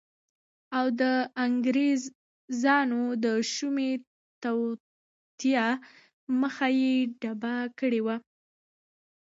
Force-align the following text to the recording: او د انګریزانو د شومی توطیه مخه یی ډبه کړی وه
او 0.77 0.85
د 1.01 1.03
انګریزانو 1.45 3.01
د 3.23 3.25
شومی 3.53 3.91
توطیه 4.43 5.67
مخه 6.41 6.67
یی 6.79 6.93
ډبه 7.21 7.55
کړی 7.79 8.01
وه 8.05 8.15